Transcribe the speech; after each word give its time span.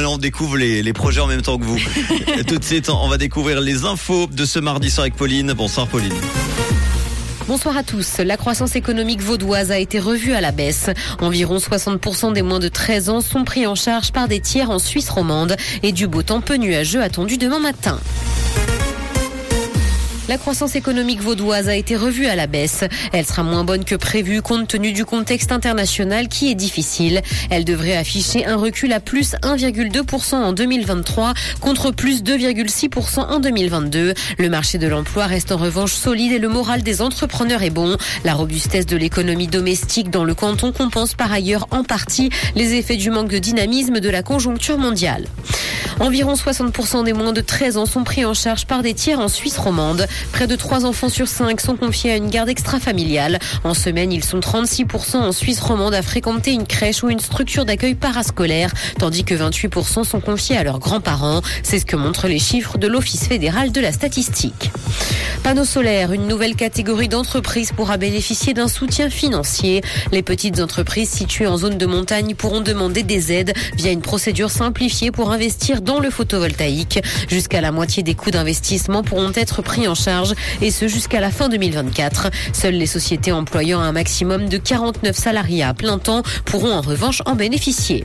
Alors 0.00 0.14
on 0.14 0.18
découvre 0.18 0.56
les, 0.56 0.82
les 0.82 0.92
projets 0.94 1.20
en 1.20 1.26
même 1.26 1.42
temps 1.42 1.58
que 1.58 1.64
vous. 1.64 1.78
Tout 2.48 2.56
de 2.56 2.64
suite, 2.64 2.88
on 2.88 3.06
va 3.08 3.18
découvrir 3.18 3.60
les 3.60 3.84
infos 3.84 4.28
de 4.32 4.46
ce 4.46 4.58
mardi 4.58 4.90
soir 4.90 5.02
avec 5.02 5.14
Pauline. 5.14 5.52
Bonsoir 5.52 5.86
Pauline. 5.86 6.14
Bonsoir 7.46 7.76
à 7.76 7.82
tous. 7.82 8.16
La 8.16 8.38
croissance 8.38 8.76
économique 8.76 9.20
vaudoise 9.20 9.70
a 9.70 9.78
été 9.78 10.00
revue 10.00 10.32
à 10.32 10.40
la 10.40 10.52
baisse. 10.52 10.88
Environ 11.20 11.58
60% 11.58 12.32
des 12.32 12.40
moins 12.40 12.60
de 12.60 12.68
13 12.68 13.10
ans 13.10 13.20
sont 13.20 13.44
pris 13.44 13.66
en 13.66 13.74
charge 13.74 14.10
par 14.10 14.26
des 14.26 14.40
tiers 14.40 14.70
en 14.70 14.78
Suisse 14.78 15.10
romande 15.10 15.56
et 15.82 15.92
du 15.92 16.06
beau 16.06 16.22
temps 16.22 16.40
peu 16.40 16.54
nuageux 16.54 17.02
attendu 17.02 17.36
demain 17.36 17.58
matin. 17.58 18.00
La 20.30 20.38
croissance 20.38 20.76
économique 20.76 21.20
vaudoise 21.20 21.68
a 21.68 21.74
été 21.74 21.96
revue 21.96 22.26
à 22.26 22.36
la 22.36 22.46
baisse. 22.46 22.84
Elle 23.12 23.26
sera 23.26 23.42
moins 23.42 23.64
bonne 23.64 23.84
que 23.84 23.96
prévu 23.96 24.42
compte 24.42 24.68
tenu 24.68 24.92
du 24.92 25.04
contexte 25.04 25.50
international 25.50 26.28
qui 26.28 26.52
est 26.52 26.54
difficile. 26.54 27.20
Elle 27.50 27.64
devrait 27.64 27.96
afficher 27.96 28.46
un 28.46 28.54
recul 28.54 28.92
à 28.92 29.00
plus 29.00 29.32
1,2% 29.42 30.36
en 30.36 30.52
2023 30.52 31.34
contre 31.60 31.90
plus 31.90 32.22
2,6% 32.22 33.18
en 33.18 33.40
2022. 33.40 34.14
Le 34.38 34.48
marché 34.48 34.78
de 34.78 34.86
l'emploi 34.86 35.26
reste 35.26 35.50
en 35.50 35.56
revanche 35.56 35.94
solide 35.94 36.30
et 36.30 36.38
le 36.38 36.48
moral 36.48 36.84
des 36.84 37.02
entrepreneurs 37.02 37.64
est 37.64 37.70
bon. 37.70 37.96
La 38.22 38.34
robustesse 38.34 38.86
de 38.86 38.96
l'économie 38.96 39.48
domestique 39.48 40.10
dans 40.10 40.22
le 40.22 40.36
canton 40.36 40.70
compense 40.70 41.14
par 41.14 41.32
ailleurs 41.32 41.66
en 41.72 41.82
partie 41.82 42.30
les 42.54 42.74
effets 42.74 42.96
du 42.96 43.10
manque 43.10 43.30
de 43.30 43.38
dynamisme 43.38 43.98
de 43.98 44.08
la 44.08 44.22
conjoncture 44.22 44.78
mondiale. 44.78 45.26
Environ 46.00 46.32
60% 46.32 47.04
des 47.04 47.12
moins 47.12 47.34
de 47.34 47.42
13 47.42 47.76
ans 47.76 47.84
sont 47.84 48.04
pris 48.04 48.24
en 48.24 48.32
charge 48.32 48.64
par 48.64 48.82
des 48.82 48.94
tiers 48.94 49.20
en 49.20 49.28
Suisse 49.28 49.58
romande. 49.58 50.06
Près 50.32 50.46
de 50.46 50.56
3 50.56 50.86
enfants 50.86 51.10
sur 51.10 51.28
5 51.28 51.60
sont 51.60 51.76
confiés 51.76 52.12
à 52.12 52.16
une 52.16 52.30
garde 52.30 52.48
extra-familiale. 52.48 53.38
En 53.64 53.74
semaine, 53.74 54.10
ils 54.10 54.24
sont 54.24 54.40
36% 54.40 55.18
en 55.18 55.32
Suisse 55.32 55.60
romande 55.60 55.92
à 55.92 56.00
fréquenter 56.00 56.52
une 56.52 56.66
crèche 56.66 57.02
ou 57.02 57.10
une 57.10 57.20
structure 57.20 57.66
d'accueil 57.66 57.94
parascolaire, 57.94 58.72
tandis 58.98 59.24
que 59.24 59.34
28% 59.34 60.04
sont 60.04 60.20
confiés 60.20 60.56
à 60.56 60.64
leurs 60.64 60.78
grands-parents. 60.78 61.42
C'est 61.62 61.78
ce 61.78 61.84
que 61.84 61.96
montrent 61.96 62.28
les 62.28 62.38
chiffres 62.38 62.78
de 62.78 62.86
l'Office 62.86 63.28
fédéral 63.28 63.70
de 63.70 63.80
la 63.82 63.92
statistique. 63.92 64.70
Panneaux 65.42 65.64
solaires, 65.64 66.12
une 66.12 66.28
nouvelle 66.28 66.54
catégorie 66.54 67.08
d'entreprises 67.08 67.72
pourra 67.72 67.96
bénéficier 67.96 68.54
d'un 68.54 68.68
soutien 68.68 69.10
financier. 69.10 69.82
Les 70.12 70.22
petites 70.22 70.60
entreprises 70.60 71.10
situées 71.10 71.46
en 71.46 71.56
zone 71.56 71.78
de 71.78 71.86
montagne 71.86 72.34
pourront 72.34 72.60
demander 72.60 73.02
des 73.02 73.32
aides 73.32 73.52
via 73.74 73.90
une 73.90 74.02
procédure 74.02 74.50
simplifiée 74.50 75.10
pour 75.10 75.32
investir 75.32 75.80
dans 75.80 75.89
le 75.98 76.10
photovoltaïque. 76.10 77.00
Jusqu'à 77.28 77.60
la 77.60 77.72
moitié 77.72 78.02
des 78.02 78.14
coûts 78.14 78.30
d'investissement 78.30 79.02
pourront 79.02 79.32
être 79.34 79.62
pris 79.62 79.88
en 79.88 79.96
charge 79.96 80.34
et 80.62 80.70
ce 80.70 80.86
jusqu'à 80.86 81.20
la 81.20 81.30
fin 81.30 81.48
2024. 81.48 82.28
Seules 82.52 82.74
les 82.74 82.86
sociétés 82.86 83.32
employant 83.32 83.80
un 83.80 83.92
maximum 83.92 84.48
de 84.48 84.58
49 84.58 85.16
salariés 85.16 85.64
à 85.64 85.74
plein 85.74 85.98
temps 85.98 86.22
pourront 86.44 86.72
en 86.72 86.80
revanche 86.80 87.22
en 87.26 87.34
bénéficier. 87.34 88.04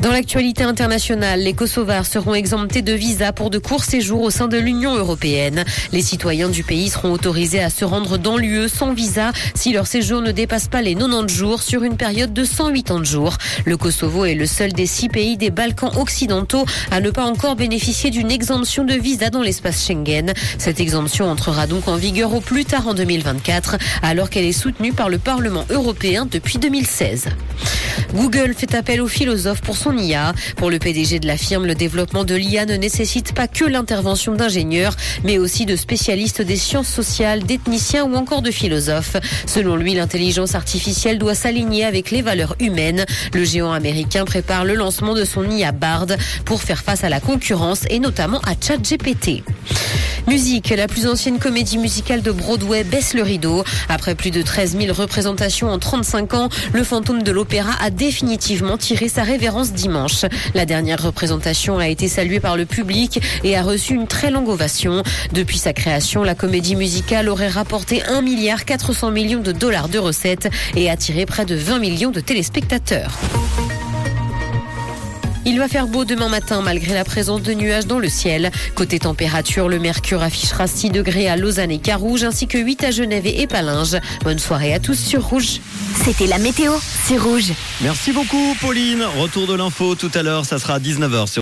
Dans 0.00 0.10
l'actualité 0.10 0.64
internationale, 0.64 1.40
les 1.40 1.54
Kosovars 1.54 2.06
seront 2.06 2.34
exemptés 2.34 2.82
de 2.82 2.92
visa 2.92 3.32
pour 3.32 3.48
de 3.48 3.58
courts 3.58 3.84
séjours 3.84 4.22
au 4.22 4.30
sein 4.30 4.48
de 4.48 4.58
l'Union 4.58 4.94
européenne. 4.96 5.64
Les 5.92 6.02
citoyens 6.02 6.48
du 6.48 6.62
pays 6.62 6.90
seront 6.90 7.12
autorisés 7.12 7.62
à 7.62 7.70
se 7.70 7.84
rendre 7.84 8.18
dans 8.18 8.36
l'UE 8.36 8.68
sans 8.68 8.92
visa 8.92 9.32
si 9.54 9.72
leur 9.72 9.86
séjour 9.86 10.20
ne 10.20 10.32
dépasse 10.32 10.68
pas 10.68 10.82
les 10.82 10.94
90 10.94 11.34
jours 11.34 11.62
sur 11.62 11.84
une 11.84 11.96
période 11.96 12.32
de 12.32 12.44
180 12.44 13.04
jours. 13.04 13.36
Le 13.64 13.76
Kosovo 13.76 14.24
est 14.24 14.34
le 14.34 14.46
seul 14.46 14.72
des 14.72 14.86
six 14.86 15.08
pays 15.08 15.36
des 15.36 15.50
Balkans 15.50 15.92
occidentaux 15.96 16.66
à 16.94 17.00
ne 17.00 17.10
pas 17.10 17.24
encore 17.24 17.56
bénéficier 17.56 18.10
d'une 18.10 18.30
exemption 18.30 18.84
de 18.84 18.94
visa 18.94 19.28
dans 19.28 19.42
l'espace 19.42 19.84
Schengen. 19.84 20.32
Cette 20.58 20.78
exemption 20.78 21.28
entrera 21.28 21.66
donc 21.66 21.88
en 21.88 21.96
vigueur 21.96 22.32
au 22.32 22.40
plus 22.40 22.64
tard 22.64 22.86
en 22.86 22.94
2024, 22.94 23.78
alors 24.02 24.30
qu'elle 24.30 24.44
est 24.44 24.52
soutenue 24.52 24.92
par 24.92 25.08
le 25.08 25.18
Parlement 25.18 25.64
européen 25.70 26.24
depuis 26.30 26.58
2016. 26.58 27.30
Google 28.14 28.54
fait 28.56 28.76
appel 28.76 29.00
aux 29.00 29.08
philosophes 29.08 29.60
pour 29.60 29.76
son 29.76 29.96
IA. 29.98 30.34
Pour 30.56 30.70
le 30.70 30.78
PDG 30.78 31.18
de 31.18 31.26
la 31.26 31.36
firme, 31.36 31.66
le 31.66 31.74
développement 31.74 32.24
de 32.24 32.36
l'IA 32.36 32.64
ne 32.64 32.76
nécessite 32.76 33.34
pas 33.34 33.48
que 33.48 33.64
l'intervention 33.64 34.34
d'ingénieurs, 34.34 34.94
mais 35.24 35.38
aussi 35.38 35.66
de 35.66 35.74
spécialistes 35.74 36.42
des 36.42 36.56
sciences 36.56 36.88
sociales, 36.88 37.42
d'ethniciens 37.42 38.04
ou 38.04 38.14
encore 38.14 38.42
de 38.42 38.52
philosophes. 38.52 39.16
Selon 39.46 39.74
lui, 39.74 39.94
l'intelligence 39.94 40.54
artificielle 40.54 41.18
doit 41.18 41.34
s'aligner 41.34 41.84
avec 41.84 42.12
les 42.12 42.22
valeurs 42.22 42.54
humaines. 42.60 43.04
Le 43.32 43.42
géant 43.42 43.72
américain 43.72 44.24
prépare 44.24 44.64
le 44.64 44.74
lancement 44.74 45.14
de 45.14 45.24
son 45.24 45.50
IA 45.50 45.72
Bard 45.72 46.06
pour 46.44 46.62
faire 46.62 46.83
face 46.84 47.04
à 47.04 47.08
la 47.08 47.20
concurrence 47.20 47.84
et 47.90 47.98
notamment 47.98 48.40
à 48.40 48.54
ChatGPT. 48.60 49.42
Musique, 50.26 50.70
la 50.70 50.88
plus 50.88 51.06
ancienne 51.06 51.38
comédie 51.38 51.76
musicale 51.76 52.22
de 52.22 52.30
Broadway 52.30 52.82
baisse 52.82 53.12
le 53.12 53.22
rideau. 53.22 53.62
Après 53.90 54.14
plus 54.14 54.30
de 54.30 54.40
13 54.40 54.78
000 54.78 54.94
représentations 54.94 55.68
en 55.70 55.78
35 55.78 56.34
ans, 56.34 56.48
le 56.72 56.82
fantôme 56.82 57.22
de 57.22 57.30
l'opéra 57.30 57.72
a 57.80 57.90
définitivement 57.90 58.78
tiré 58.78 59.08
sa 59.08 59.22
révérence 59.22 59.72
dimanche. 59.72 60.24
La 60.54 60.64
dernière 60.64 61.02
représentation 61.02 61.78
a 61.78 61.88
été 61.88 62.08
saluée 62.08 62.40
par 62.40 62.56
le 62.56 62.64
public 62.64 63.20
et 63.44 63.56
a 63.56 63.62
reçu 63.62 63.94
une 63.94 64.06
très 64.06 64.30
longue 64.30 64.48
ovation. 64.48 65.02
Depuis 65.32 65.58
sa 65.58 65.74
création, 65.74 66.22
la 66.22 66.34
comédie 66.34 66.76
musicale 66.76 67.28
aurait 67.28 67.48
rapporté 67.48 68.02
1 68.04 68.22
milliard 68.22 68.64
400 68.64 69.10
millions 69.10 69.42
de 69.42 69.52
dollars 69.52 69.88
de 69.88 69.98
recettes 69.98 70.48
et 70.74 70.90
attiré 70.90 71.26
près 71.26 71.44
de 71.44 71.54
20 71.54 71.78
millions 71.78 72.10
de 72.10 72.20
téléspectateurs. 72.20 73.18
Il 75.46 75.58
va 75.58 75.68
faire 75.68 75.86
beau 75.86 76.04
demain 76.04 76.28
matin 76.28 76.62
malgré 76.62 76.94
la 76.94 77.04
présence 77.04 77.42
de 77.42 77.52
nuages 77.52 77.86
dans 77.86 77.98
le 77.98 78.08
ciel. 78.08 78.50
Côté 78.74 78.98
température, 78.98 79.68
le 79.68 79.78
mercure 79.78 80.22
affichera 80.22 80.66
6 80.66 80.90
degrés 80.90 81.28
à 81.28 81.36
Lausanne 81.36 81.70
et 81.70 81.78
Carouge 81.78 82.24
ainsi 82.24 82.46
que 82.46 82.56
8 82.56 82.84
à 82.84 82.90
Genève 82.90 83.26
et 83.26 83.42
Épalinges. 83.42 83.96
Bonne 84.22 84.38
soirée 84.38 84.72
à 84.72 84.80
tous 84.80 84.98
sur 84.98 85.22
Rouge. 85.22 85.60
C'était 86.02 86.26
la 86.26 86.38
météo, 86.38 86.72
c'est 87.04 87.18
Rouge. 87.18 87.52
Merci 87.82 88.12
beaucoup 88.12 88.56
Pauline. 88.60 89.04
Retour 89.18 89.46
de 89.46 89.54
l'info 89.54 89.94
tout 89.94 90.10
à 90.14 90.22
l'heure, 90.22 90.44
ça 90.46 90.58
sera 90.58 90.74
à 90.74 90.78
19h 90.78 91.26
sur 91.26 91.32